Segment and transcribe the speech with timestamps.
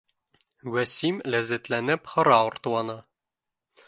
[0.75, 2.97] —Вәсим ләззәтләнеп һыра уртла, ны